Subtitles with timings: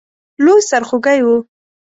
[0.43, 1.35] لوی سرخوږی وو.